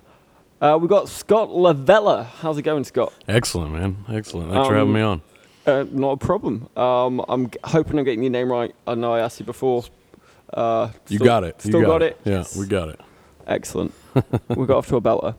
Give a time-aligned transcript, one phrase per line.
[0.61, 2.25] uh, we've got Scott Lavella.
[2.27, 3.13] How's it going, Scott?
[3.29, 4.05] Excellent, man.
[4.09, 4.51] Excellent.
[4.51, 5.23] Thanks for having Um, me on.
[5.67, 6.69] Uh, not a problem.
[6.77, 8.75] Um, I'm g- hoping I'm getting your name right.
[8.87, 9.85] I know I asked you before.
[10.55, 11.57] Uh, You still- got it.
[11.65, 12.21] You Still got, got it.
[12.25, 13.01] Yeah, we got it.
[13.47, 13.93] Excellent.
[14.49, 15.35] we got off to a belter.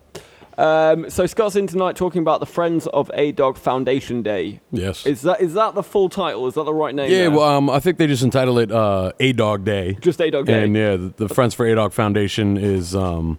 [0.58, 4.60] Um, so Scott's in tonight talking about the Friends of A Dog Foundation Day.
[4.72, 5.06] Yes.
[5.06, 6.48] Is that is that the full title?
[6.48, 7.12] Is that the right name?
[7.12, 7.32] yeah, there?
[7.32, 9.98] well, um, I think they just entitled it uh, A Dog Day.
[10.02, 10.64] just A Dog Day.
[10.64, 13.38] And yeah, the, the Friends for A Dog Foundation is um,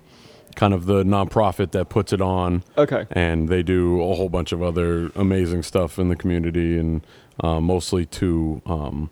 [0.55, 2.63] kind of the nonprofit that puts it on.
[2.77, 3.07] okay.
[3.11, 7.05] And they do a whole bunch of other amazing stuff in the community and
[7.41, 9.11] uh, mostly to um,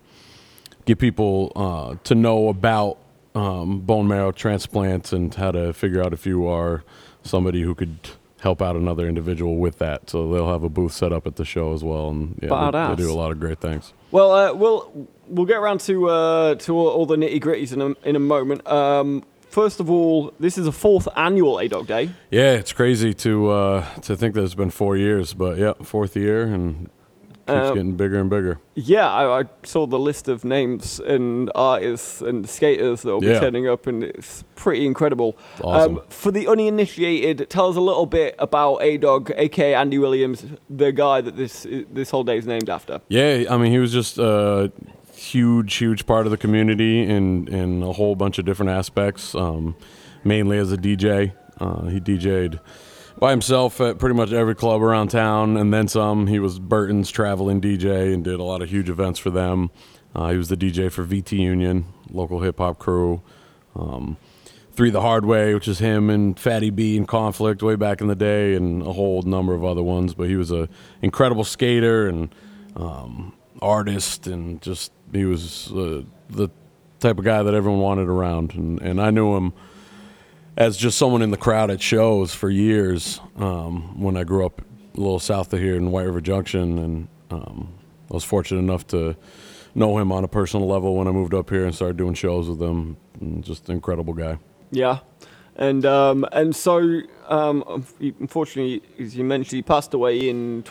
[0.85, 2.99] get people uh, to know about
[3.37, 6.83] um, bone marrow transplants and how to figure out if you are
[7.23, 7.97] somebody who could
[8.41, 10.09] help out another individual with that.
[10.09, 12.95] So they'll have a booth set up at the show as well, and yeah, they,
[12.95, 13.93] they do a lot of great things.
[14.11, 17.81] Well, uh, we'll we'll get around to uh, to all, all the nitty gritties in
[17.81, 18.65] a, in a moment.
[18.67, 22.09] Um, first of all, this is a fourth annual A Dog Day.
[22.31, 26.15] Yeah, it's crazy to uh, to think that it's been four years, but yeah, fourth
[26.15, 26.89] year and
[27.47, 28.59] keeps Um, getting bigger and bigger.
[28.75, 33.27] Yeah, I, I saw the list of names and artists and skaters that will be
[33.27, 33.39] Yeah.
[33.39, 35.37] turning up, and it's pretty incredible.
[35.63, 35.97] Awesome.
[35.97, 40.45] Um, for the uninitiated, tell us a little bit about A Dog, aka Andy Williams,
[40.69, 43.01] the guy that this this whole day is named after.
[43.09, 44.71] Yeah, I mean, he was just a
[45.15, 49.33] huge, huge part of the community in in a whole bunch of different aspects.
[49.35, 49.75] Um,
[50.23, 52.59] mainly as a DJ, uh, he DJ'd
[53.19, 56.27] by himself at pretty much every club around town, and then some.
[56.27, 59.71] He was Burton's traveling DJ and did a lot of huge events for them.
[60.15, 63.21] Uh, he was the DJ for VT Union, local hip hop crew.
[63.75, 64.17] Um,
[64.71, 68.07] Three the Hard Way, which is him and Fatty B in conflict way back in
[68.07, 70.13] the day, and a whole number of other ones.
[70.13, 70.69] But he was a
[71.01, 72.29] incredible skater and
[72.75, 76.49] um, artist, and just he was uh, the
[76.99, 78.53] type of guy that everyone wanted around.
[78.53, 79.53] And, and I knew him
[80.57, 84.61] as just someone in the crowd at shows for years um, when I grew up
[84.61, 87.69] a little south of here in White River Junction, and um,
[88.09, 89.15] I was fortunate enough to
[89.75, 92.49] know him on a personal level when I moved up here and started doing shows
[92.49, 92.97] with him.
[93.21, 94.39] And just an incredible guy.
[94.71, 94.99] Yeah,
[95.55, 100.63] and um, and so um, unfortunately, as you mentioned, he passed away in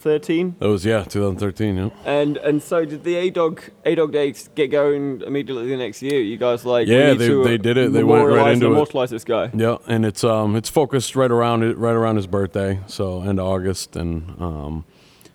[0.00, 0.56] 2013.
[0.58, 1.76] That was yeah, 2013.
[1.76, 1.90] Yeah.
[2.04, 6.02] And and so did the A Dog A Dog Days get going immediately the next
[6.02, 6.20] year?
[6.20, 7.92] You guys like Yeah, they- to, they did it.
[7.92, 9.10] They went right into it.
[9.10, 9.50] this guy.
[9.54, 13.38] Yeah, and it's um it's focused right around it right around his birthday, so end
[13.38, 14.84] of August, and um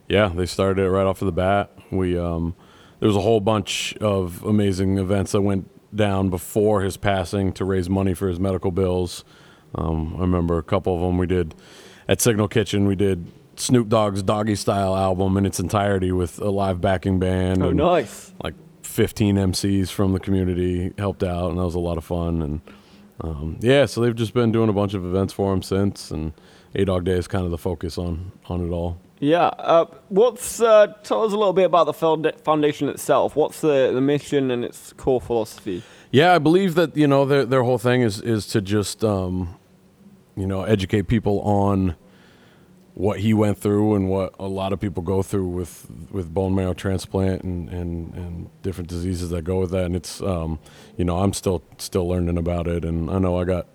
[0.08, 1.72] yeah, they started it right off of the bat.
[1.92, 2.56] We um
[3.00, 7.64] there was a whole bunch of amazing events that went down before his passing to
[7.66, 9.24] raise money for his medical bills.
[9.76, 11.54] Um, I remember a couple of them we did
[12.08, 12.86] at Signal Kitchen.
[12.88, 13.28] We did
[13.60, 17.64] Snoop Dogg's Doggy Style album in its entirety with a live backing band.
[17.64, 18.34] Oh, and nice.
[18.44, 22.42] like 15 MCs from the community helped out, and that was a lot of fun.
[22.42, 22.62] And
[23.22, 26.34] um, yeah, so they've just been doing a bunch of events for him since, and
[26.76, 29.00] A Dog Day is kind of the focus on on it all.
[29.20, 29.48] Yeah.
[29.48, 33.36] Uh, what's uh, tell us a little bit about the foundation itself?
[33.36, 35.84] What's the, the mission and its core philosophy?
[36.12, 39.58] Yeah, I believe that you know their their whole thing is is to just um,
[40.36, 41.96] you know educate people on
[42.96, 46.56] what he went through and what a lot of people go through with with bone
[46.56, 49.84] marrow transplant and and, and different diseases that go with that.
[49.86, 50.60] And it's um,
[50.98, 53.68] you know I'm still still learning about it, and I know I got.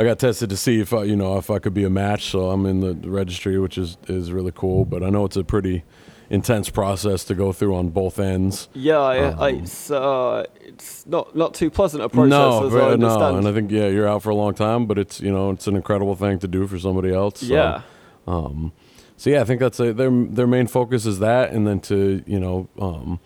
[0.00, 2.30] I got tested to see if I, you know, if I could be a match.
[2.30, 4.84] So I'm in the registry, which is is really cool.
[4.84, 5.82] But I know it's a pretty
[6.30, 8.68] intense process to go through on both ends.
[8.74, 12.74] Yeah, I, I, Um, it's uh, it's not not too pleasant a process no, as
[12.74, 15.20] I very- no, and I think yeah, you're out for a long time, but it's
[15.20, 17.40] you know it's an incredible thing to do for somebody else.
[17.40, 17.82] So, yeah.
[18.28, 18.72] Um,
[19.16, 22.22] so yeah, I think that's a, their their main focus is that, and then to
[22.26, 23.18] you know, um,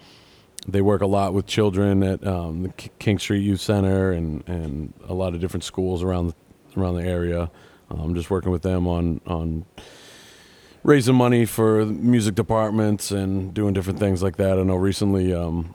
[0.67, 2.69] they work a lot with children at um, the
[2.99, 7.05] King Street Youth Center and and a lot of different schools around the, around the
[7.05, 7.51] area.
[7.91, 9.67] Um, just working with them on on
[10.83, 14.59] raising money for music departments and doing different things like that.
[14.59, 15.35] I know recently.
[15.35, 15.75] Um,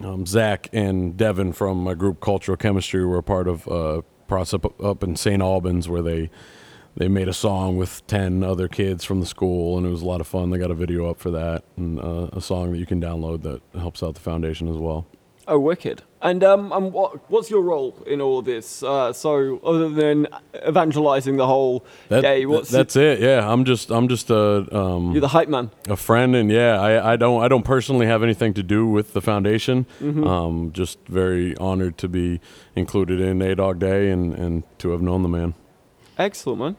[0.00, 4.58] um, Zach and Devin from my group Cultural Chemistry were a part of a process
[4.82, 5.40] up in St.
[5.40, 6.28] Albans where they
[6.96, 10.06] they made a song with 10 other kids from the school and it was a
[10.06, 12.78] lot of fun they got a video up for that and uh, a song that
[12.78, 15.06] you can download that helps out the foundation as well
[15.48, 16.02] Oh, wicked!
[16.22, 18.80] And um, and what what's your role in all this?
[18.80, 20.28] Uh, so other than
[20.64, 25.10] evangelizing the whole that, day, what's that's it yeah i'm just i'm just a um,
[25.10, 25.72] you're the hype man.
[25.88, 29.14] a friend and yeah I, I don't i don't personally have anything to do with
[29.14, 30.24] the foundation Mm-hmm.
[30.24, 32.40] um, just very honored to be
[32.76, 35.54] included in a dog day and, and to have known the man
[36.18, 36.76] Excellent, man.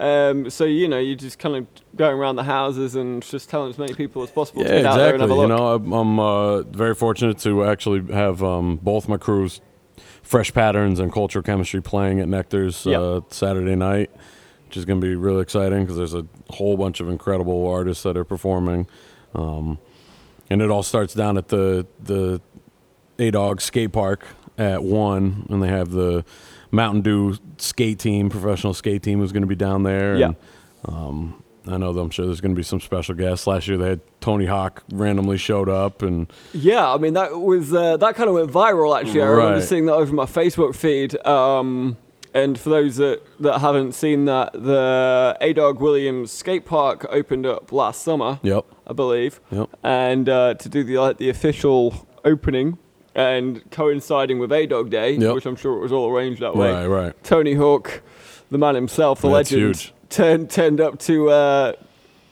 [0.00, 1.66] Um, so you know, you're just kind of
[1.96, 4.86] going around the houses and just telling as many people as possible to Yeah, get
[4.86, 5.38] out there and have exactly.
[5.38, 9.60] a You know, I'm, I'm uh, very fortunate to actually have um, both my crews,
[10.22, 13.00] Fresh Patterns and Cultural Chemistry, playing at Nectar's Yep.
[13.00, 14.10] uh, Saturday night,
[14.66, 18.04] which is going to be really exciting because there's a whole bunch of incredible artists
[18.04, 18.86] that are performing,
[19.34, 19.78] um,
[20.48, 22.40] and it all starts down at the the
[23.18, 24.24] A Dog Skate Park
[24.56, 26.24] at one, and they have the
[26.70, 30.16] Mountain Dew skate team, professional skate team, was going to be down there.
[30.16, 30.26] Yeah.
[30.26, 30.36] And,
[30.84, 33.46] um, I know that I'm sure there's going to be some special guests.
[33.46, 37.74] Last year they had Tony Hawk randomly showed up, and Yeah, I mean that was
[37.74, 38.98] uh, that kind of went viral.
[38.98, 41.14] Actually, I remember seeing that over my Facebook feed.
[41.26, 41.96] Um,
[42.34, 47.46] and for those that, that haven't seen that, the A Dog Williams skate park opened
[47.46, 48.38] up last summer.
[48.42, 49.40] yep, I believe.
[49.50, 49.70] Yep.
[49.82, 52.78] And uh, to do the like the official opening
[53.18, 55.34] and coinciding with A Dog Day, Yep.
[55.34, 56.70] which I'm sure it was all arranged that way.
[56.72, 57.24] right, right.
[57.24, 58.00] Tony Hawk,
[58.50, 59.92] the man himself, the That's legend, huge.
[60.08, 61.72] turned turned up to uh,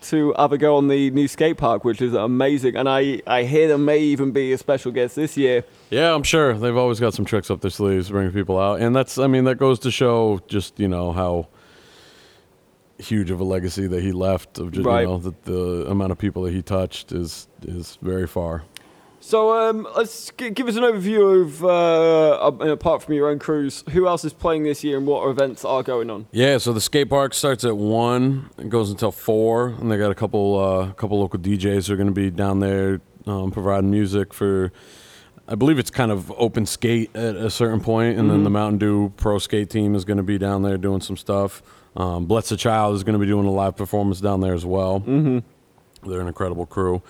[0.03, 2.77] to have a go on the new skate park, which is amazing.
[2.77, 5.65] And I I hear there may even be a special guest this year.
[5.91, 8.95] Yeah, I'm sure they've always got some tricks up their sleeves, bringing people out, and
[8.95, 11.49] that's I mean that goes to show just you know how
[12.99, 15.03] huge of a legacy that he left of just Right.
[15.03, 18.63] you know that the amount of people that he touched is is very far.
[19.27, 23.41] So um, let's g- give us an overview of uh, uh, apart from your own
[23.41, 26.29] cruise, who else is playing this year and what events are going on.
[26.31, 30.13] Yeah, so the skate park starts at one and goes until four, and they got
[30.13, 33.91] a couple uh, couple local DJs who are going to be down there um, providing
[33.91, 34.71] music for.
[35.49, 38.79] I believe it's kind of open skate at a certain point, and then the Mountain
[38.79, 41.65] Dew pro skate team is going to be down there doing some stuff.
[41.97, 44.65] Um, Bless the Child is going to be doing a live performance down there as
[44.65, 45.01] well.
[45.01, 46.09] Mm-hmm.
[46.09, 47.03] They're an incredible crew.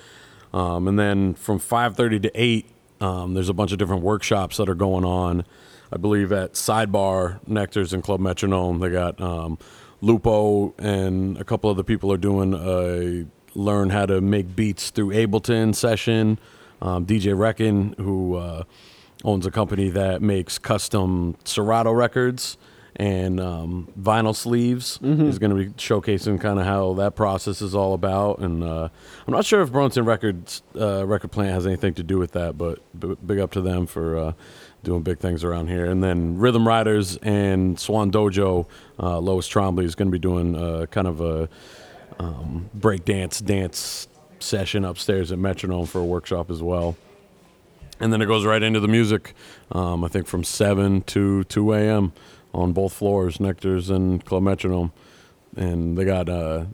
[0.56, 2.66] Um, and then from 5:30 to 8,
[3.02, 5.44] um, there's a bunch of different workshops that are going on.
[5.92, 9.58] I believe at Sidebar, Nectar's, and Club Metronome, they got um,
[10.00, 15.10] Lupo and a couple other people are doing a learn how to make beats through
[15.10, 16.38] Ableton session.
[16.80, 18.64] Um, DJ Reckon, who uh,
[19.24, 22.56] owns a company that makes custom Serato records
[22.98, 24.98] and um, vinyl sleeves.
[25.02, 28.38] He's going to be showcasing kind of how that process is all about.
[28.38, 28.88] And uh,
[29.26, 32.56] I'm not sure if Bronson Records uh, record plant has anything to do with that,
[32.56, 34.32] but b- big up to them for uh,
[34.82, 35.84] doing big things around here.
[35.84, 38.66] And then Rhythm Riders and Swan Dojo,
[38.98, 41.48] uh, Lois Trombley is going to be doing uh, kind of a
[42.18, 44.08] um, break dance dance
[44.38, 46.96] session upstairs at Metronome for a workshop as well.
[47.98, 49.34] And then it goes right into the music.
[49.72, 52.12] Um, I think from seven to two a.m.
[52.56, 54.92] on both floors, Nectar's and Club Metronome,
[55.56, 56.64] and they got uh,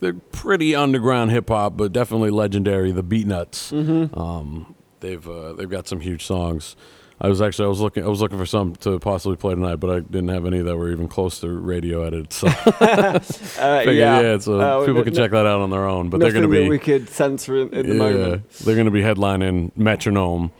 [0.00, 2.90] they're pretty underground hip hop, but definitely legendary.
[2.90, 3.72] The Beatnuts.
[4.16, 6.76] Um, they've uh, they've got some huge songs.
[7.22, 9.76] I was actually I was looking I was looking for some to possibly play tonight,
[9.76, 12.32] but I didn't have any that were even close to radio edited.
[12.32, 12.48] So
[12.80, 13.18] Uh,
[13.84, 16.08] figured, yeah, so Uh, people n- can check that out on their own.
[16.08, 18.50] But they're going to be we could censor in, in the yeah, moment.
[18.60, 20.50] they're going to be headlining Metronome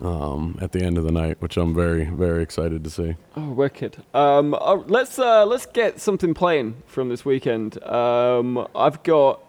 [0.00, 3.16] um, at the end of the night, which I'm very very excited to see.
[3.36, 3.96] Oh, wicked.
[4.14, 7.82] Um, uh, let's uh, let's get something playing from this weekend.
[7.84, 9.40] Um, I've got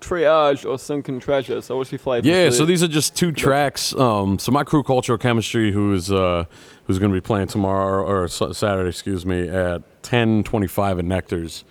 [0.00, 1.60] Triage or Sunken Treasure.
[1.62, 2.26] So what's your flavor?
[2.26, 3.94] Yeah, so these are just two tracks.
[3.94, 6.44] Um, so my crew, Cultural Chemistry, who is uh,
[6.86, 11.64] who's going to be playing tomorrow or S- Saturday, excuse me, at 10:25 at Nectar's.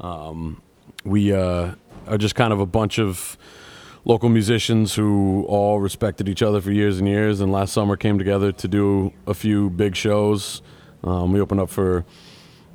[0.00, 0.62] Um,
[1.04, 1.74] we uh,
[2.06, 3.36] are just kind of a bunch of
[4.04, 8.18] local musicians who all respected each other for years and years, and last summer came
[8.18, 10.62] together to do a few big shows.
[11.04, 12.04] Um, we opened up for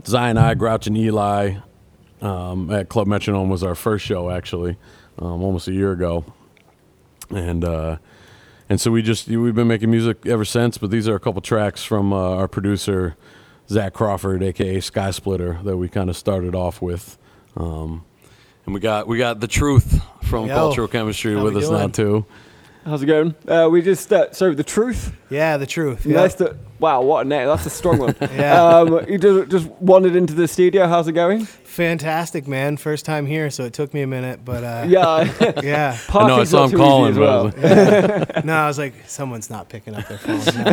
[0.05, 1.61] Zion I, Grouch, and Eligh
[2.21, 4.77] um, at Club Metronome was our first show actually,
[5.19, 6.25] um, almost a year ago
[7.29, 7.97] and uh,
[8.69, 10.77] and so we just we've been making music ever since.
[10.77, 13.15] But these are a couple tracks from uh, our producer
[13.69, 17.17] Zach Crawford, aka Sky Splitter, that we kind of started off with.
[17.55, 18.05] Um,
[18.65, 22.25] and we got we got the truth from Yo, Cultural Chemistry with us now too.
[22.87, 23.35] How's it going?
[23.47, 25.13] Uh, we just uh, so the truth.
[25.29, 26.05] Yeah, the truth.
[26.05, 26.15] Yeah.
[26.15, 27.47] Nice to wow, what a name!
[27.47, 28.15] That's a strong one.
[28.37, 28.63] Yeah.
[28.63, 30.87] Um, you just, just wandered into the studio.
[30.87, 31.45] How's it going?
[31.45, 32.77] Fantastic, man.
[32.77, 35.23] First time here, so it took me a minute, but uh, Yeah.
[35.63, 35.97] yeah.
[36.09, 37.43] I know I Parking's saw him calling, but as well.
[37.45, 37.55] was
[38.35, 40.37] like, No, I was like, someone's not picking up their phone.
[40.63, 40.71] No.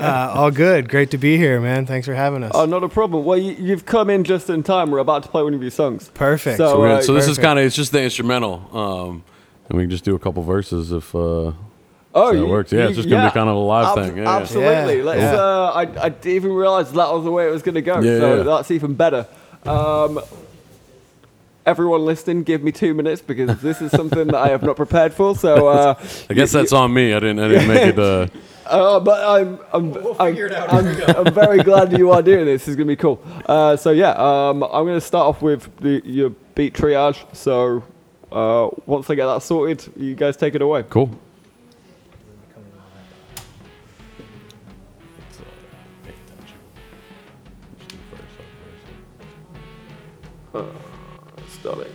[0.00, 0.88] uh, all good.
[0.88, 1.86] Great to be here, man.
[1.86, 2.52] Thanks for having us.
[2.54, 3.24] Oh, not a problem.
[3.24, 4.90] Well, you, you've come in just in time.
[4.90, 6.10] We're about to play one of your songs.
[6.14, 6.58] Perfect.
[6.58, 9.24] So, so, uh, so this is kind of it's just the instrumental, um,
[9.70, 11.52] and we can just do a couple verses if uh,
[12.12, 12.72] Oh, that you- works.
[12.72, 14.16] Yeah, it's just gonna be kind of a live Ab- thing.
[14.16, 14.36] Yeah, yeah.
[14.38, 14.98] Absolutely.
[14.98, 15.20] Yeah, Let's.
[15.20, 15.34] yeah.
[15.40, 18.00] Uh, I, I didn't even realize that was the way it was going to go.
[18.00, 18.42] Yeah, so yeah.
[18.42, 19.28] that's even better.
[19.64, 20.20] Um,
[21.64, 25.14] everyone listening, give me two minutes because this is something that I have not prepared
[25.14, 25.36] for.
[25.36, 25.68] So.
[25.68, 25.94] Uh,
[26.30, 27.14] I guess that's on me.
[27.14, 27.38] I didn't.
[27.38, 27.98] I didn't make it.
[27.98, 28.26] Uh,
[28.66, 30.36] Uh, but I'm I'm, I'm,
[30.70, 32.62] I'm, I'm very glad you are doing this.
[32.62, 33.20] This is gonna be cool.
[33.46, 37.18] Uh, so yeah, um, I'm gonna start off with the, your beat triage.
[37.34, 37.82] So
[38.32, 40.84] uh, once I get that sorted, you guys take it away.
[40.88, 41.10] cool.
[51.48, 51.92] Start it.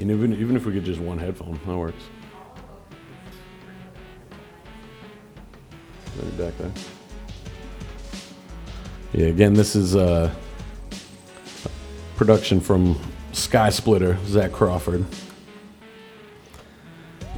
[0.00, 2.02] And even even if we get just one headphone, that works.
[6.16, 6.70] Maybe back there.
[9.12, 10.34] Yeah, again, this is uh,
[12.16, 12.98] production from
[13.32, 15.04] Sky Splitter, Zach Crawford.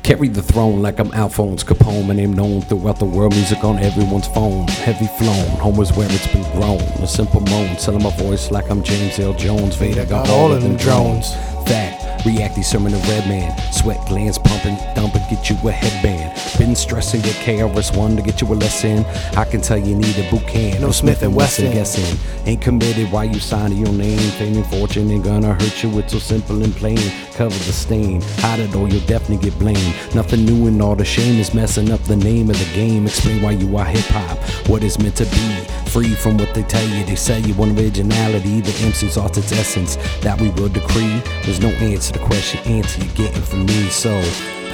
[0.02, 2.06] Carry the throne like I'm Alphonse Capone.
[2.06, 3.35] My name known throughout the world.
[3.35, 4.68] Music on everyone's phone.
[4.68, 5.49] Heavy flown.
[5.59, 6.80] Home is where it's been grown.
[7.02, 7.76] A simple moan.
[7.76, 9.75] Selling my voice like I'm James Earl Jones.
[9.75, 11.35] Vader got all of them drones.
[11.66, 12.25] Fact.
[12.25, 13.56] Reacty sermon to red man.
[13.73, 16.58] Sweat glands pumping, dumping, get you a headband.
[16.58, 19.04] Been stressing, get KRS1 to get you a lesson.
[19.37, 20.80] I can tell you need a boot camp.
[20.80, 21.73] No Smith and Wesson.
[21.73, 22.18] guessing.
[22.46, 24.18] Ain't committed why you signing your name.
[24.38, 25.99] Fame and fortune ain't gonna hurt you.
[25.99, 26.99] It's so simple and plain.
[27.35, 28.20] Cover the stain.
[28.38, 29.94] Hide it or you'll definitely get blamed.
[30.14, 33.06] Nothing new and all the shame is messing up the name of the game.
[33.06, 34.38] Explain why you are hip hop.
[34.68, 35.86] What is meant to be.
[35.97, 37.07] Free from what they tell you.
[37.07, 38.61] They sell you on originality.
[38.61, 39.97] The MC's lost its essence.
[40.21, 41.23] That we will decree.
[41.43, 42.61] There's no answer to the question.
[42.71, 43.88] Answer you're getting from me.
[43.88, 44.11] So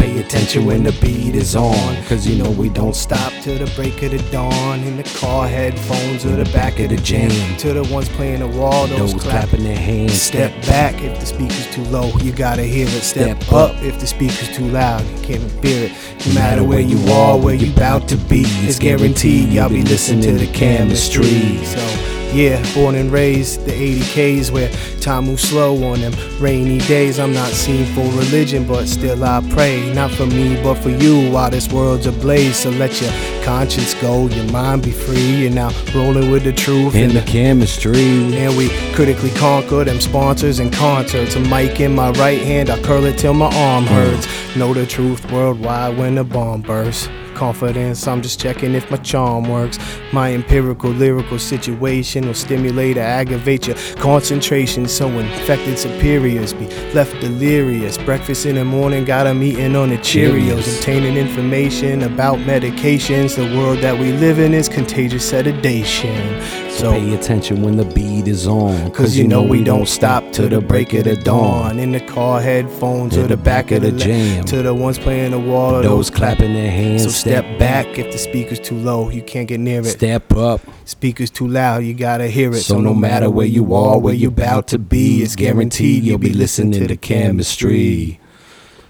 [0.03, 1.97] pay attention when the beat is on.
[2.07, 3.33] Cause you know we don't stop.
[3.41, 6.97] till the break of the dawn in the car headphones or the back of the
[6.97, 10.21] jam to the ones playing the wall those, Those clapping their hands.
[10.21, 13.03] Step back if the speaker's too low, you gotta hear it.
[13.03, 13.77] Step, Step up.
[13.77, 13.83] up.
[13.83, 15.93] if the speaker's too loud, you can't hear it.
[16.27, 20.23] No matter where you are, where you bout to be, it's guaranteed y'all be listening
[20.23, 21.65] to the chemistry.
[21.65, 24.71] So, yeah, born and raised the 80Ks where
[25.01, 27.19] time moves slow on them rainy days.
[27.19, 29.93] I'm not seen for religion, but still I pray.
[29.93, 32.57] Not for me, but for you while this world's ablaze.
[32.57, 33.11] So let your
[33.45, 35.43] conscience go, your mind be free.
[35.43, 38.37] You're now rolling with the truth In and the the chemistry.
[38.37, 42.71] and we critically conquer them sponsors and concert to mic in my right hand.
[42.71, 44.27] I curl it till my arm hurts.
[44.55, 47.09] Know the truth worldwide when the bomb bursts.
[47.35, 49.79] Confidence, I'm just checking if my charm works.
[50.13, 54.87] My empirical lyrical situation will stimulate or aggravate your concentration.
[54.87, 57.97] So infected superiors be left delirious.
[57.97, 60.43] Breakfast in the morning, got got 'em eating on the Cheerios.
[60.43, 60.79] Cheerios.
[60.79, 63.35] Obtaining information about medications.
[63.35, 66.62] The world that we live in is contagious sedation.
[66.73, 68.91] So pay attention when the beat is on.
[68.93, 71.79] Cause you know we don't stop till the break of the dawn.
[71.79, 74.45] In the car, headphones, or the back of the jam.
[74.47, 77.05] To the ones playing the wall, or Those clapping their hands.
[77.05, 79.85] So step back if the speaker's too low, you can't get near it.
[79.85, 80.61] Step up.
[80.85, 82.63] Speaker's too loud, you gotta hear it.
[82.63, 86.33] So no matter where you are, where you're about to be, it's guaranteed you'll be
[86.33, 88.19] listening to the chemistry.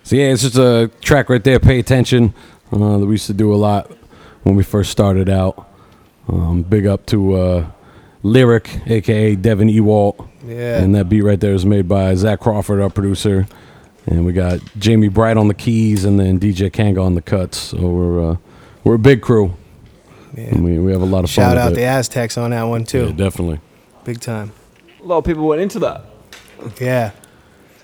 [0.05, 1.61] So yeah, it's just a track right there.
[1.61, 2.35] Pay attention.
[2.73, 3.91] Uh, that we used to do a lot
[4.45, 5.69] when we first started out.
[6.29, 7.71] Um, big up to uh,
[8.23, 10.29] Lyric, aka Devin Ewalt.
[10.47, 10.81] Yeah.
[10.83, 13.47] And that beat right there is made by Zach Crawford, our producer.
[14.07, 17.59] And we got Jamie Bright on the keys and then DJ Kanga on the cuts.
[17.59, 18.37] So we're uh,
[18.85, 19.55] we're a big crew.
[20.35, 20.45] Yeah.
[20.45, 21.59] And we, we have a lot of Shout fun.
[21.59, 21.87] out with the it.
[21.87, 23.07] Aztecs on that one too.
[23.07, 23.61] Yeah, definitely.
[24.05, 24.53] Big time.
[25.01, 26.05] A lot of people went into that.
[26.81, 27.13] Yeah.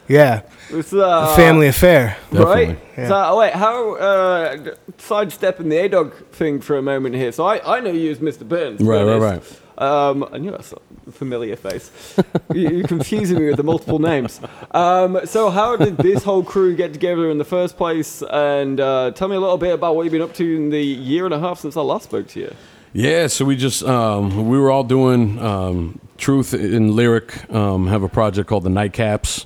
[0.09, 0.43] Yeah.
[0.71, 2.17] It's uh, Family affair.
[2.33, 2.79] right?
[2.97, 3.09] Yeah.
[3.09, 7.31] So oh, wait, how uh, sidestepping the A Dog thing for a moment here?
[7.33, 8.49] So I, I know you as Mr.
[8.49, 8.81] Burns.
[8.81, 9.43] Right, Right, right.
[9.79, 11.93] Um, I knew that's a familiar face.
[12.53, 14.41] you, you're confusing me with the multiple names.
[14.73, 18.21] Um, so how did this whole crew get together in the first place?
[18.29, 20.83] And uh, tell me a little bit about what you've been up to in the
[20.83, 22.55] year and a half since I last spoke to you.
[22.93, 27.49] Yeah, so we just um, we were all doing um, truth in lyric.
[27.53, 29.45] Um, have a project called the Nightcaps.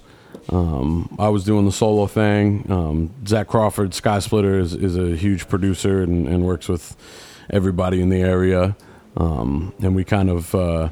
[0.49, 2.67] Um, I was doing the solo thing.
[2.71, 6.97] Um, Zach Crawford, Sky Splitter, is, is a huge producer and, and works with
[7.51, 8.77] everybody in the area.
[9.17, 10.89] Um, and we kind of uh,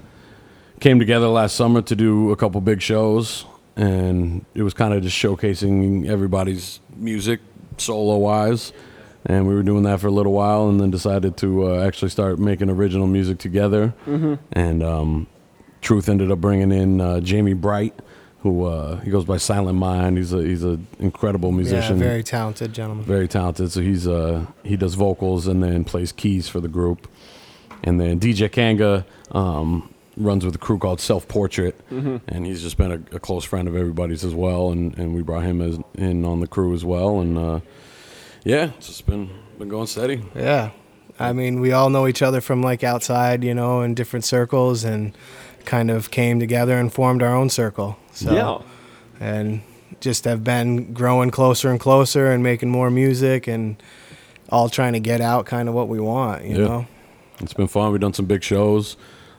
[0.78, 3.44] came together last summer to do a couple big shows.
[3.76, 7.40] and it was kind of just showcasing everybody's music
[7.78, 8.72] solo wise.
[9.26, 12.08] And we were doing that for a little while, and then decided to uh, actually
[12.10, 13.92] start making original music together.
[14.52, 15.26] And um,
[15.82, 17.94] Truth ended up bringing in uh, Jamie Bright,
[18.42, 20.16] who uh, he goes by Silent Mind.
[20.16, 21.98] He's a he's an incredible musician.
[21.98, 23.04] Yeah, very talented gentleman.
[23.04, 23.70] very talented.
[23.72, 27.08] So he's uh he does vocals and then plays keys for the group.
[27.82, 32.76] And then DJ Kanga um, runs with a crew called Self Portrait, and he's just
[32.76, 34.70] been a, a close friend of everybody's as well.
[34.70, 37.20] And, and we brought him as, in on the crew as well.
[37.20, 37.60] And uh,
[38.44, 40.22] yeah, it's just been been going steady.
[40.34, 40.70] Yeah.
[41.18, 44.84] I mean, we all know each other from like outside, you know, in different circles
[44.84, 45.14] and
[45.64, 47.96] kind of came together and formed our own circle.
[48.12, 48.58] So, yeah.
[49.24, 49.62] And
[50.00, 53.80] just have been growing closer and closer and making more music and
[54.48, 56.64] all trying to get out kind of what we want, you Yeah.
[56.68, 56.86] know?
[57.40, 57.92] It's been fun.
[57.92, 58.96] We've done some big shows,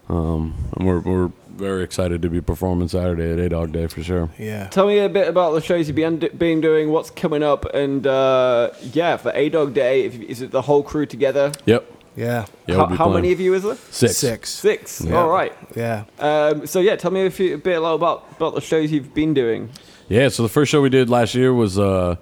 [0.09, 4.01] um, and we're we're very excited to be performing Saturday at A Dog Day for
[4.01, 4.29] sure.
[4.39, 4.67] Yeah.
[4.69, 8.07] Tell me a bit about the shows you've been, been doing, what's coming up, and
[8.07, 11.51] uh, yeah, for A Dog Day, if, is it the whole crew together?
[11.65, 11.85] Yep.
[12.15, 12.45] Yeah.
[12.67, 12.75] Yeah.
[12.75, 13.75] how we'll be how many of you is there?
[13.75, 14.17] Six.
[14.17, 14.49] Six.
[14.49, 15.01] Six.
[15.01, 15.15] Yeah.
[15.15, 15.53] All right.
[15.75, 16.03] Yeah.
[16.19, 19.33] Um, so yeah, tell me a, few, a bit about about the shows you've been
[19.33, 19.69] doing.
[20.09, 22.17] Yeah, so the first show we did last year was uh,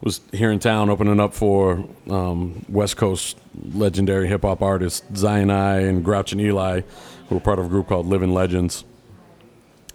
[0.00, 3.38] was here in town, opening up for um, West Coast
[3.72, 6.82] legendary hip hop artists Zion I and Grouch and Eligh,
[7.28, 8.84] who were part of a group called Living Legends.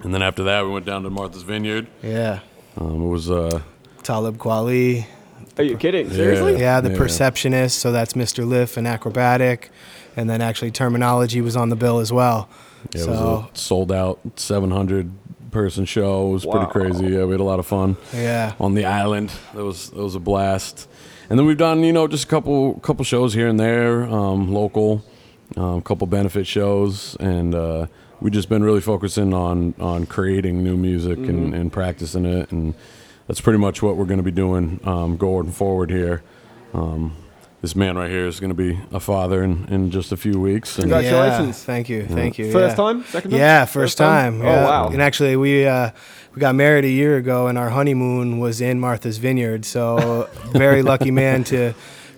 [0.01, 1.87] And then after that, we went down to Martha's Vineyard.
[2.01, 2.39] Yeah.
[2.77, 3.61] Um, it was uh,
[4.03, 5.05] Talib Kweli.
[5.57, 6.09] Are you kidding?
[6.09, 6.59] Seriously?
[6.59, 6.97] Yeah, the Yeah.
[6.97, 7.79] perceptionist.
[7.79, 8.47] So that's Mr.
[8.47, 9.65] Lif and Akrobatik.
[10.15, 12.47] And then actually Termanology was on the bill as well.
[12.93, 15.11] yeah, it so, was a sold out 700
[15.51, 16.29] person show.
[16.29, 16.65] It was Wow.
[16.65, 17.13] pretty crazy.
[17.15, 17.97] Yeah, we had a lot of fun.
[18.13, 18.53] yeah.
[18.59, 19.31] on the island.
[19.55, 20.87] it was that was a blast.
[21.29, 24.51] And then we've done you know just a couple couple shows here and there, um,
[24.53, 25.03] local,
[25.55, 27.85] um, couple benefit shows, and uh,
[28.19, 32.73] we've just been really focusing on on creating new music and, and practicing it, and
[33.27, 36.23] that's pretty much what we're going to be doing um, going forward here.
[36.73, 37.15] Um,
[37.61, 40.37] this man right here is going to be a father in, in just a few
[40.37, 40.77] weeks.
[40.77, 41.59] And Congratulations.
[41.59, 42.05] Yeah, thank you.
[42.05, 42.51] Thank you.
[42.51, 42.83] First yeah.
[42.83, 43.03] time?
[43.05, 43.39] Second time?
[43.39, 44.41] Yeah, first time.
[44.41, 44.63] Oh yeah.
[44.65, 44.89] wow.
[44.89, 45.91] And actually, we uh,
[46.35, 49.63] we got married a year ago, and our honeymoon was in Martha's Vineyard.
[49.63, 51.73] So very lucky man to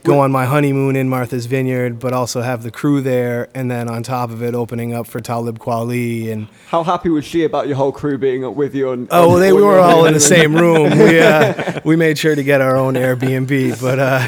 [0.05, 3.89] go on my honeymoon in Martha's Vineyard, but also have the crew there, and then
[3.89, 7.67] on top of it, opening up for Talib Kweli and How happy was she about
[7.67, 8.89] your whole crew being with you?
[8.89, 10.97] On, Oh, on- they we were all in the same room.
[10.97, 14.27] We uh, we made sure to get our own Airbnb, but uh,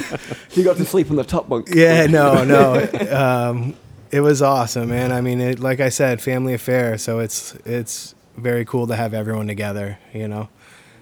[0.51, 1.69] You got to sleep on the top bunk.
[1.73, 3.75] yeah, no, no, um,
[4.11, 5.11] it was awesome, man.
[5.11, 9.13] I mean, it, like I said, family affair, so it's it's very cool to have
[9.13, 9.97] everyone together.
[10.13, 10.49] You know,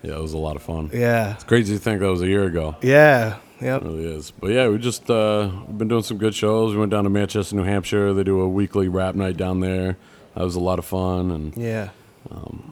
[0.03, 0.89] yeah, it was a lot of fun.
[0.93, 2.75] yeah, It's crazy to think that was a year ago.
[2.81, 4.31] yeah, yep, It really is.
[4.31, 6.73] But yeah, we just uh, we've been doing some good shows.
[6.73, 8.13] We went down to Manchester, New Hampshire.
[8.13, 9.97] They do a weekly rap night down there.
[10.35, 11.89] That was a lot of fun, and yeah.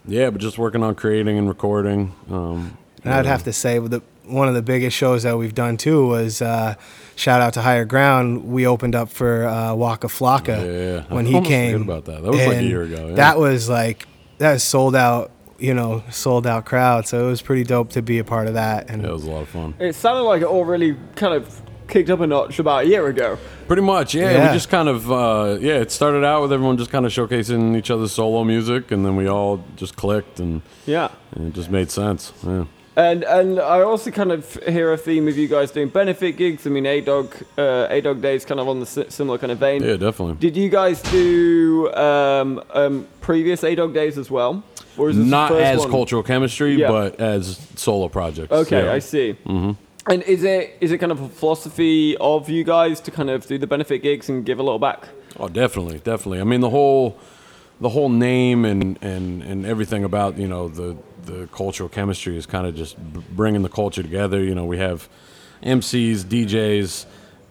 [0.05, 2.13] yeah, but just working on creating and recording.
[2.29, 5.77] Um, And I'd have to say the one of the biggest shows that we've done
[5.77, 6.75] too was uh,
[7.15, 8.45] shout out to Higher Ground.
[8.45, 11.03] We opened up for uh, Waka Flocka Yeah, yeah, yeah.
[11.09, 11.81] I when he came.
[11.83, 12.23] about that.
[12.23, 13.15] That was like a year ago, yeah.
[13.15, 15.31] That was like that was sold out.
[15.63, 17.07] You know, sold out crowd.
[17.07, 18.89] So it was pretty dope to be a part of that.
[18.89, 19.73] And Yeah, it was a lot of fun.
[19.79, 23.07] It sounded like it all really kind of kicked up a notch about a year
[23.07, 23.37] ago.
[23.67, 24.31] Pretty much, yeah.
[24.31, 24.47] Yeah.
[24.49, 25.75] We just kind of, uh, yeah.
[25.75, 29.15] It started out with everyone just kind of showcasing each other's solo music, and then
[29.15, 31.09] we all just clicked, and, Yeah.
[31.33, 32.33] and it just made sense.
[32.45, 32.65] Yeah.
[32.95, 36.67] And and I also kind of hear a theme of you guys doing benefit gigs.
[36.67, 39.51] I mean, A Dog uh, A Dog Day is kind of on the similar kind
[39.51, 39.81] of vein.
[39.81, 40.35] Yeah, definitely.
[40.35, 44.61] Did you guys do um, um, previous A Dog Days as well?
[44.97, 45.89] Or is this Not as one?
[45.89, 46.89] cultural chemistry, Yeah.
[46.89, 48.51] but as solo projects.
[48.51, 48.93] Okay, yeah.
[48.93, 49.35] I see.
[49.45, 49.71] Mm-hmm.
[50.11, 53.45] And is it is it kind of a philosophy of you guys to kind of
[53.47, 55.07] do the benefit gigs and give a little back?
[55.39, 56.41] Oh, definitely, definitely.
[56.41, 57.17] I mean, the whole,
[57.79, 62.45] the whole name and and and everything about you know the the cultural chemistry is
[62.45, 62.97] kind of just
[63.35, 64.43] bringing the culture together.
[64.43, 65.07] You know, we have
[65.63, 67.05] MCs, DJs,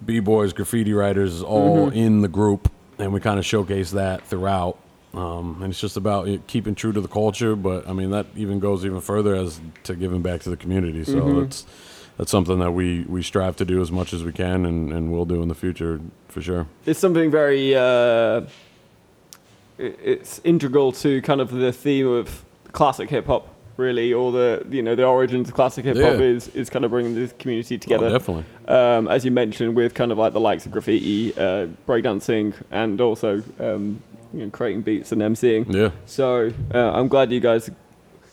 [0.05, 4.78] b boys, graffiti writers, all in the group, and we kind of showcase that throughout.
[5.14, 8.61] Um, and it's just about keeping true to the culture, but I mean that even
[8.61, 11.05] goes even further as to giving back to the community.
[11.05, 11.66] So that's
[12.16, 15.12] that's something that we we strive to do as much as we can, and and
[15.12, 16.66] will do in the future for sure.
[16.87, 18.42] It's something very uh,
[19.79, 24.83] it's integral to kind of the theme of classic hip hop, really, or the you
[24.83, 26.20] know the origins of classic hip hop Yeah.
[26.20, 28.11] is is kind of bringing the community Oh, together.
[28.11, 28.44] definitely.
[28.68, 33.01] um, as you mentioned, with kind of like the likes of graffiti, uh, breakdancing, and
[33.01, 35.73] also um, you know, creating beats and MCing.
[35.73, 37.75] Yeah, So uh, I'm glad you guys are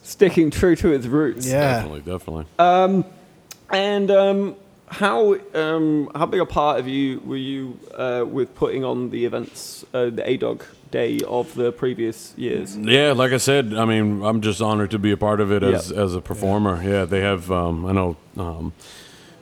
[0.04, 1.46] sticking true to its roots.
[1.48, 1.60] Yeah.
[1.82, 2.46] definitely, definitely.
[2.58, 3.06] Um,
[3.72, 4.56] and um,
[4.88, 9.26] how um, how big a part of you were you uh, with putting on the
[9.26, 12.76] events, uh, the A Dog day of the previous years.
[12.76, 15.62] Yeah, like I said, I mean, I'm just honored to be a part of it
[15.62, 16.02] as Yeah.
[16.02, 16.82] as a performer.
[16.84, 17.52] Yeah, they have.
[17.52, 18.74] Um, I know um,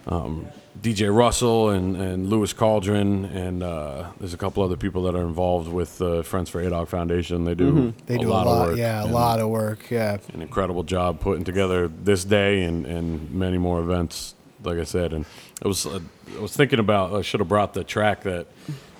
[0.07, 0.47] um,
[0.81, 5.21] DJ Russell and and Lewis Cauldron, and uh, there's a couple other people that are
[5.25, 7.45] involved with uh, Friends for ADOG Foundation.
[7.45, 8.05] They do Mm-hmm.
[8.05, 8.77] They do a lot, lot, of work.
[8.77, 10.17] yeah, a lot of work, yeah.
[10.33, 14.35] An incredible job putting together this day and and many more events.
[14.63, 15.25] Like I said, and
[15.61, 15.99] it was uh,
[16.37, 18.47] I was thinking about I should have brought the track that.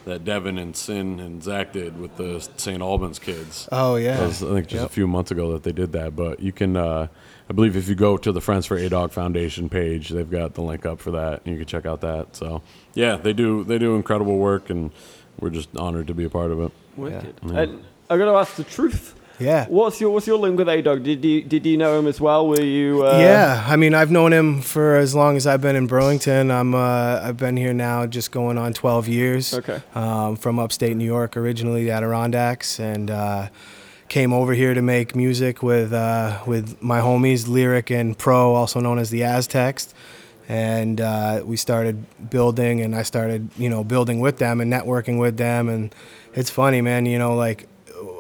[0.06, 2.82] That Devin and Sin and Zach did with the St.
[2.82, 3.68] Albans kids.
[3.74, 4.90] Oh yeah, was, I think just Yep.
[4.90, 6.16] a few months ago that they did that.
[6.16, 7.08] But you can, uh,
[7.50, 10.54] I believe, if you go to the Friends for A Dog Foundation page, they've got
[10.54, 12.36] the link up for that, and you can check out that.
[12.36, 12.62] So,
[12.94, 14.92] yeah, they do they do incredible work, and
[15.40, 16.72] we're just honored to be a part of it.
[16.98, 17.36] Wicked.
[17.44, 17.60] Yeah.
[17.60, 19.14] And I'm gonna ask the truth.
[19.40, 19.66] yeah.
[19.70, 21.04] What's your What's your link with A Dog?
[21.04, 22.48] Did you Did you know him as well?
[22.50, 23.06] Were you?
[23.06, 26.52] Uh, yeah, I mean, I've known him for as long as I've been in Burlington.
[26.52, 29.54] I'm, uh, I've been here now, just going on 12 years.
[29.54, 29.82] Okay.
[29.96, 33.48] Um, from upstate New York, originally the Adirondacks, and uh,
[34.10, 38.80] came over here to make music with uh, with my homies, Lyric and Pro, also
[38.80, 39.94] known as the Aztecs.
[40.50, 45.20] And uh, we started building, and I started, you know, building with them and networking
[45.20, 45.68] with them.
[45.68, 45.94] And
[46.34, 47.06] it's funny, man.
[47.06, 47.68] You know, like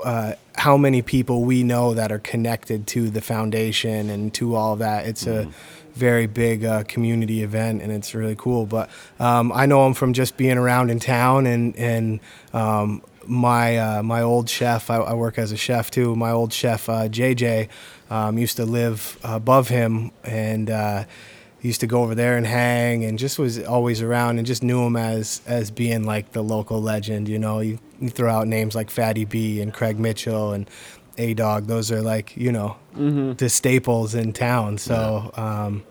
[0.03, 4.73] uh, how many people we know that are connected to the foundation and to all
[4.73, 5.05] of that.
[5.05, 5.49] It's a
[5.93, 8.65] very big uh, community event, and it's really cool.
[8.65, 12.19] But um, I know him from just being around in town, and and
[12.53, 14.89] um, my uh, my old chef.
[14.89, 16.15] I, I work as a chef too.
[16.15, 17.69] My old chef uh, JJ
[18.09, 20.69] um, used to live above him, and.
[20.69, 21.03] Uh,
[21.61, 24.83] used to go over there and hang and just was always around and just knew
[24.83, 28.75] him as as being like the local legend you know you, you throw out names
[28.75, 30.69] like fatty b and craig mitchell and
[31.17, 32.77] a dog those are like you know
[33.33, 35.83] the staples in town so um,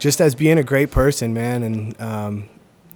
[0.00, 2.48] just as being a great person man and um,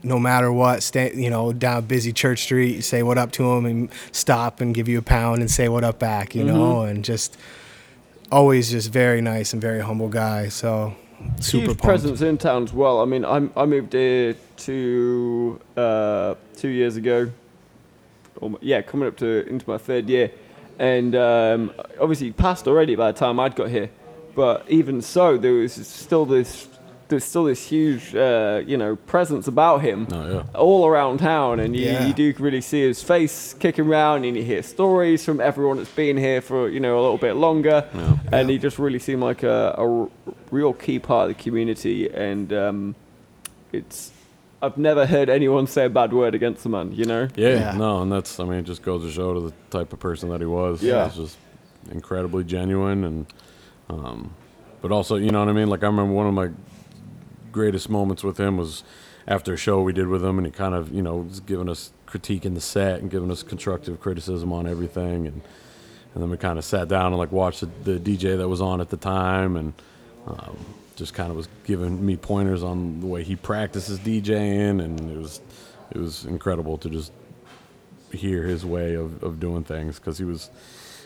[0.02, 3.64] no matter what stay you know down busy church street say what up to him
[3.66, 7.04] and stop and give you a pound and say what up back you know and
[7.04, 7.36] just
[8.30, 10.94] always just very nice and very humble guy so
[11.40, 11.82] super huge pumped.
[11.82, 13.00] presence in town as well.
[13.00, 17.30] I mean, I I moved here two uh, two years ago.
[18.60, 20.30] Yeah, coming up to into my third year,
[20.78, 23.90] and um, obviously passed already by the time I'd got here.
[24.34, 26.68] But even so, there was still this
[27.12, 30.42] there's still this huge uh, you know presence about him Oh, yeah.
[30.58, 32.06] all around town, and you, Yeah.
[32.06, 35.90] you do really see his face kicking around, and you hear stories from everyone that's
[35.94, 37.84] been here for you know a little bit longer,
[38.32, 40.08] and he just really seemed like a, a r-
[40.50, 42.94] real key part of the community, and um,
[43.72, 44.10] it's
[44.60, 47.28] I've never heard anyone say a bad word against the man, you know.
[47.36, 47.72] Yeah, Yeah.
[47.76, 50.28] no, and that's I mean, it just goes to show to the type of person
[50.30, 50.82] that he was.
[50.82, 51.06] Yeah.
[51.08, 51.36] He's just
[51.90, 53.26] incredibly genuine and
[53.90, 54.32] um
[54.80, 55.68] but also, you know what I mean?
[55.68, 56.48] Like I remember one of my
[57.52, 58.82] greatest moments with him was
[59.28, 61.68] after a show we did with him and he kind of, you know, was giving
[61.68, 65.26] us critique in the set and giving us constructive criticism on everything.
[65.26, 65.42] And
[66.14, 68.60] and then we kind of sat down and like watched the, the DJ that was
[68.60, 69.72] on at the time and
[70.26, 70.58] um,
[70.96, 75.16] just kind of was giving me pointers on the way he practices DJing and it
[75.16, 75.40] was
[75.90, 77.12] it was incredible to just
[78.12, 80.50] hear his way of, of doing things because he was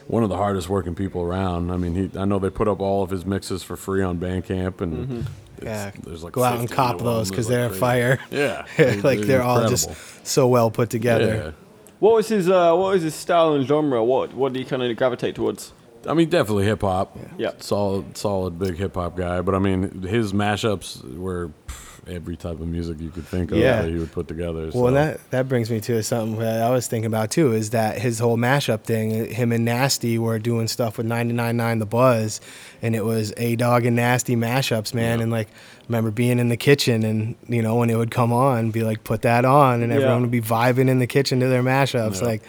[0.08, 1.70] one of the hardest working people around.
[1.70, 4.18] I mean, he I know they put up all of his mixes for free on
[4.18, 5.28] Bandcamp and it's-
[5.62, 8.18] Yeah, there's like go out and cop those because they're like, fire.
[8.30, 8.66] Yeah,
[9.02, 9.90] like they're all just
[10.26, 11.34] so well put together.
[11.36, 11.50] Yeah.
[11.98, 14.04] What was his uh, What was his style and genre?
[14.04, 15.72] What What did he kind of gravitate towards?
[16.06, 17.18] I mean, definitely hip hop.
[17.36, 17.52] Yeah.
[17.58, 19.40] solid, solid, big hip hop guy.
[19.40, 23.58] But I mean, his mashups were pff, every type of music you could think of
[23.58, 23.82] Yeah.
[23.82, 24.70] that he would put together.
[24.72, 27.52] Well, that that brings me to something that I was thinking about too.
[27.52, 29.32] Is that his whole mashup thing?
[29.32, 32.40] Him and Nasty were doing stuff with 99.9 The Buzz,
[32.82, 35.18] and it was a dog and Nasty mashups, man.
[35.18, 35.22] Yeah.
[35.24, 38.32] And like, I remember being in the kitchen, and you know when it would come
[38.32, 39.96] on, be like, put that on, and Yeah.
[39.98, 42.26] everyone would be vibing in the kitchen to their mashups, Yeah.
[42.28, 42.42] like.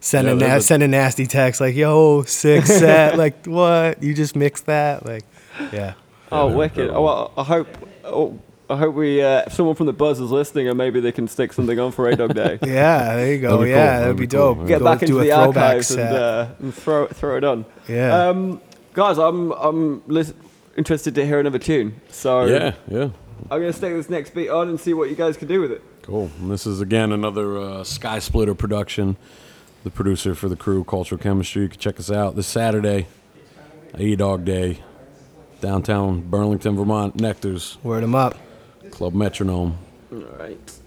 [0.00, 4.36] send Yeah, na- there's a- nasty text like yo six set like what you just
[4.36, 5.24] mixed that like
[5.72, 5.94] yeah
[6.30, 6.90] Oh, Yeah, wicked!
[6.90, 7.66] Oh, well, I hope.
[8.04, 8.38] Oh,
[8.70, 9.22] I hope we.
[9.22, 11.90] Uh, if someone from the Buzz is listening, and maybe they can stick something on
[11.92, 12.58] for A Dog Day.
[12.66, 13.84] yeah there you go That'd yeah cool.
[13.86, 14.54] that'd, That'd be, be cool.
[14.56, 16.14] dope Get Go back do into a the throwback archives and, set.
[16.14, 17.64] uh, and throw throw it on.
[17.88, 18.60] yeah Um,
[18.92, 20.34] guys, I'm I'm lis-
[20.76, 22.00] interested to hear another tune.
[22.10, 23.10] So yeah, yeah.
[23.50, 25.72] I'm gonna stick this next beat on and see what you guys can do with
[25.72, 25.82] it.
[26.02, 26.30] Cool.
[26.40, 29.16] And this is again another uh, Sky Splitter production.
[29.84, 31.62] The producer for the crew, Cultural Chemistry.
[31.62, 33.06] You can check us out this Saturday,
[33.94, 34.80] A Dog Day,
[35.60, 37.16] downtown Burlington, Vermont.
[37.16, 38.36] Nectars word them up
[38.98, 39.78] Club Metronome.
[40.10, 40.77] All right.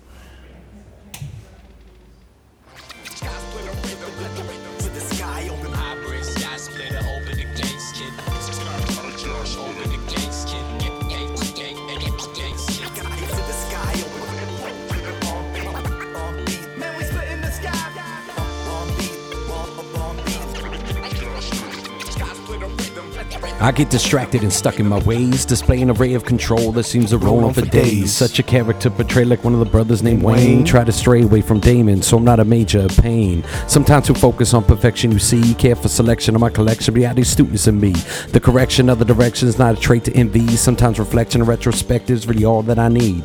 [23.61, 27.11] I get distracted and stuck in my ways, display an array of control that seems
[27.11, 28.11] to roll on for days.
[28.11, 30.65] Such a character portrayed like one of the brothers named Wayne.
[30.65, 33.43] Try to stray away from Damon, so I'm not a major pain.
[33.67, 35.53] Sometimes we focus on perfection, you see.
[35.53, 37.91] Care for selection of my collection, reality students in me.
[38.29, 40.47] The correction of the direction is not a trait to envy.
[40.57, 43.23] Sometimes reflection and retrospective is really all that I need.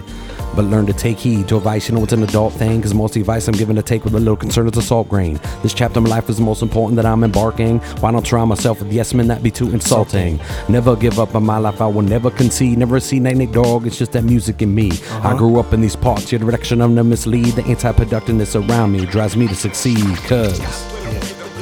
[0.57, 1.89] But learn to take heed to advice.
[1.89, 4.05] You know it's an adult thing, cause most of the advice I'm given to take
[4.05, 5.39] with a little concern is a salt grain.
[5.63, 7.81] This chapter of my life is the most important that I'm embarking.
[8.01, 10.41] Why don't surround myself with yes men that be too insulting?
[10.69, 12.79] Never give up on my life, I will never concede.
[12.79, 14.93] Never see Night Night Dog, it's just that music in me.
[15.23, 17.55] I grew up in these parts, your direction of them mislead.
[17.55, 20.59] The anti productiveness around me drives me to succeed, cause.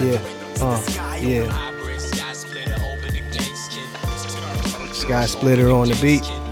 [0.00, 0.20] Yeah,
[0.60, 1.70] uh, yeah.
[4.92, 6.43] Sky Splitter on the beat.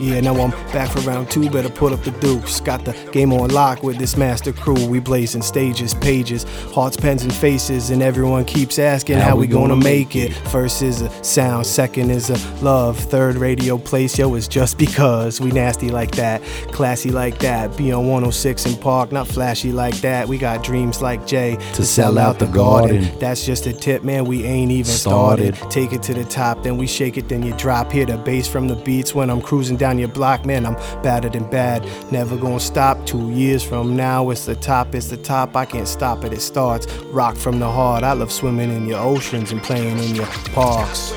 [0.00, 1.50] Yeah, now I'm back for round two.
[1.50, 2.58] Better put up the dukes.
[2.60, 4.86] Got the game on lock with this master crew.
[4.86, 7.90] We blazing stages, pages, hearts, pens, and faces.
[7.90, 10.32] And everyone keeps asking how, we gonna make it.
[10.32, 12.98] First is a sound, second is a love.
[12.98, 15.40] Third radio place, yo, is just because.
[15.40, 17.76] We nasty like that, classy like that.
[17.76, 20.28] Be on 106 & Park, not flashy like that.
[20.28, 23.10] We got dreams like Jay To sell out the garden.
[23.18, 24.24] That's just a tip, man.
[24.24, 25.56] We ain't even Started.
[25.56, 25.70] started.
[25.70, 27.92] Take it to the top, then we shake it, then you drop.
[27.92, 30.66] Hear the bass from the beats when I'm cruising down your block, man.
[30.66, 31.86] I'm battered and bad.
[32.12, 33.04] Never gonna stop.
[33.06, 35.56] Two years from now, it's the top, it's the top.
[35.56, 36.32] I can't stop it.
[36.32, 36.86] It starts.
[37.12, 38.02] Rock from the heart.
[38.04, 41.12] I love swimming in your oceans and playing in your parks.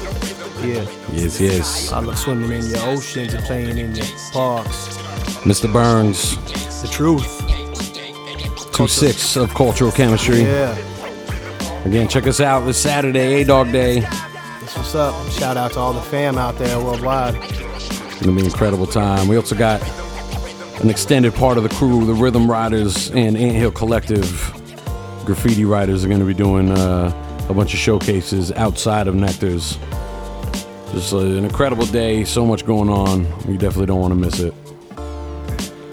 [0.63, 1.91] Yeah, Yes, yes.
[1.91, 4.97] I love swimming in your oceans and playing in your parks.
[5.43, 5.71] Mr.
[5.71, 6.37] Burns,
[6.81, 7.41] The truth.
[8.73, 10.41] 2 6 of Cultural Chemistry.
[10.43, 10.75] Yeah,
[11.85, 13.99] Again, check us out this Saturday, A Dog Day.
[13.99, 15.13] that's what's up.
[15.31, 17.35] Shout out to all the fam out there worldwide.
[18.19, 19.27] Gonna be an incredible time.
[19.27, 19.81] We also got
[20.81, 24.51] an extended part of the crew, the Rhythm Riders and Ant Hill Collective.
[25.25, 29.77] Graffiti Riders are gonna be doing uh, a bunch of showcases outside of Nectar's.
[30.91, 33.23] Just uh, an incredible day, so much going on.
[33.47, 34.53] You definitely don't want to miss it.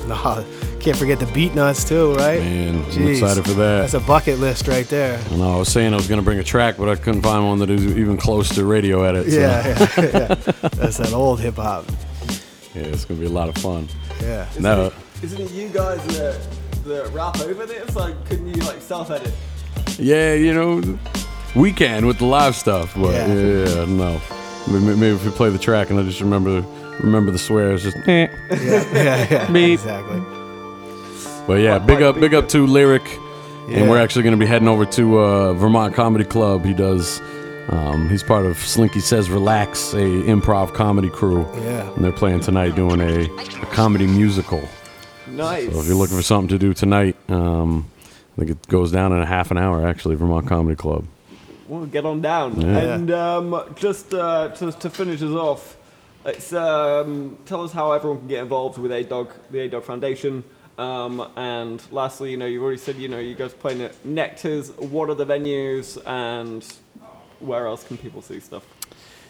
[0.06, 0.42] Nah,
[0.80, 2.40] can't forget the beat nuts too, right?
[2.40, 3.80] Man, I'm excited for that.
[3.82, 5.18] That's a bucket list right there.
[5.30, 7.46] I know, I was saying I was gonna bring a track, but I couldn't find
[7.46, 9.30] one that is even close to radio edit.
[9.30, 9.66] So, Yeah,
[9.98, 10.34] yeah, yeah.
[10.70, 11.84] That's that old hip hop.
[12.74, 13.88] Yeah, it's gonna be a lot of fun.
[14.20, 14.46] Yeah.
[14.58, 16.40] No, Isn't it you guys that,
[16.84, 17.94] that rap over this?
[17.94, 19.32] Like, couldn't you like self-edit?
[19.98, 20.98] Yeah, you know,
[21.54, 23.26] we can with the live stuff, but Yeah.
[23.34, 24.20] yeah, yeah, no.
[24.68, 26.64] Maybe, maybe if we play the track and I just remember
[27.00, 27.96] remember the swears, just.
[28.06, 28.28] Eh.
[28.50, 29.56] Yeah, yeah, yeah.
[29.72, 30.20] Exactly.
[31.46, 33.02] But yeah, What big up, be big up to Lyric,
[33.68, 33.78] Yeah.
[33.78, 36.64] and we're actually going to be heading over to uh, Vermont Comedy Club.
[36.64, 37.20] He does.
[37.68, 41.92] Um, he's part of Slinky Says Relax, a improv comedy crew, Yeah.
[41.94, 44.62] and they're playing tonight doing a, a comedy musical.
[45.28, 45.72] Nice.
[45.72, 47.88] So if you're looking for something to do tonight, um,
[48.36, 49.86] I think it goes down in a half an hour.
[49.86, 51.06] Actually, Vermont Comedy Club.
[51.68, 52.60] Well, get on down.
[52.60, 52.94] Yeah.
[52.94, 55.76] And um, just uh, to, to finish us off,
[56.24, 59.84] it's, um, tell us how everyone can get involved with A Dog, the A Dog
[59.84, 60.42] Foundation.
[60.78, 64.70] Um, and lastly, you know, you've already said, you know, you guys playing at Nectar's.
[64.72, 66.66] What are the venues and
[67.40, 68.64] where else can people see stuff?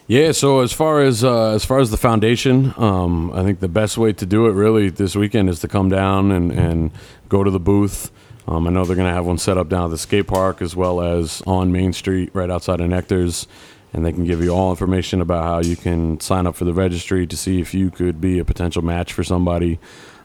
[0.07, 3.69] Yeah, so as far as uh, as far as the foundation, um, I think the
[3.69, 6.91] best way to do it really this weekend is to come down and, and
[7.29, 8.11] go to the booth.
[8.47, 10.61] Um, I know they're going to have one set up down at the skate park
[10.61, 13.47] as well as on Main Street right outside of Nectar's,
[13.93, 16.73] and they can give you all information about how you can sign up for the
[16.73, 19.79] registry to see if you could be a potential match for somebody.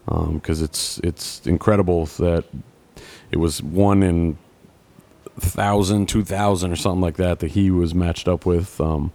[0.07, 2.45] Because it's it's incredible that
[3.31, 4.39] it was one in
[5.39, 8.81] thousand, two thousand, or something like that that he was matched up with.
[8.81, 9.13] Um,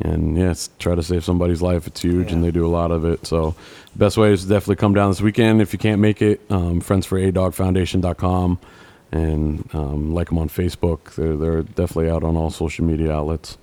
[0.00, 1.86] and yes, try to save somebody's life.
[1.86, 3.26] It's huge, and they do a lot of it.
[3.26, 3.54] So,
[3.94, 5.62] best way is to definitely come down this weekend.
[5.62, 8.58] If you can't make it, um, friends for friendsforadogfoundation.com
[9.12, 11.14] and um, like them on Facebook.
[11.14, 13.58] They're they're definitely out on all social media outlets.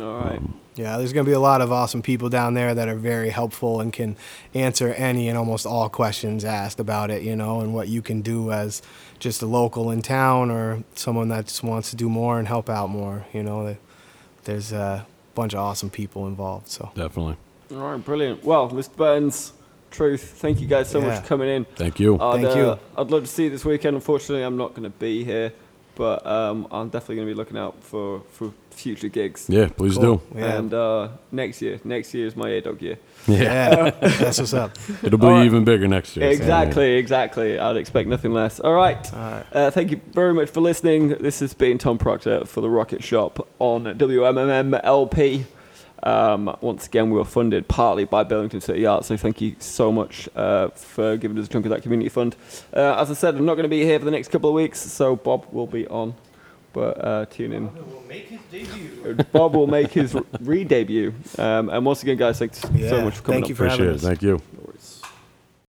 [0.00, 0.40] All right.
[0.76, 3.30] Yeah, there's going to be a lot of awesome people down there that are very
[3.30, 4.16] helpful and can
[4.54, 8.22] answer any and almost all questions asked about it, you know, and what you can
[8.22, 8.82] do as
[9.20, 12.68] just a local in town or someone that just wants to do more and help
[12.68, 13.76] out more, you know.
[14.44, 16.90] There's a bunch of awesome people involved, so.
[16.94, 17.36] Definitely.
[17.70, 18.44] All right, brilliant.
[18.44, 18.96] Well, Mr.
[18.96, 19.52] Burns,
[19.94, 21.64] Truth, thank you guys so much for coming in.
[21.76, 22.18] Thank you.
[22.18, 22.70] I'd, Thank you.
[22.70, 23.94] uh, I'd love to see you this weekend.
[23.94, 25.52] Unfortunately, I'm not going to be here,
[25.94, 29.46] but um, I'm definitely going to be looking out for, for future gigs.
[29.48, 30.16] yeah, please Cool.
[30.16, 30.38] do.
[30.38, 30.58] Yeah.
[30.58, 32.98] And uh, next year, next year is my A Dog year.
[33.26, 34.72] Yeah, yeah, that's what's up.
[35.02, 35.46] it'll be All right.
[35.46, 36.26] even bigger next year.
[36.32, 37.58] so, Exactly, exactly.
[37.58, 38.60] I'd expect nothing less.
[38.60, 38.96] All right.
[39.12, 39.44] right.
[39.52, 41.08] Uh, thank you very much for listening.
[41.10, 45.46] This has been Tom Proctor for the Rocket Shop on WMMM LP.
[46.04, 49.90] Um, once again, we were funded partly by Burlington City Arts, so thank you so
[49.90, 52.36] much uh, for giving us a chunk of that community fund.
[52.74, 54.54] Uh, as I said, I'm not going to be here for the next couple of
[54.54, 56.14] weeks, so Bob will be on.
[56.74, 57.66] But uh, tune in.
[59.32, 61.14] Bob will make his re debut.
[61.38, 62.68] Um, and once again, guys, thanks so
[63.02, 63.48] much for coming thank up.
[63.48, 64.00] you for Appreciate having it.
[64.00, 64.40] Thank you.